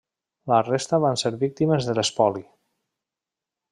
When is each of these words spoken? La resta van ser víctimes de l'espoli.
La 0.51 0.61
resta 0.69 0.99
van 1.03 1.21
ser 1.25 1.33
víctimes 1.45 1.89
de 1.91 1.99
l'espoli. 2.01 2.47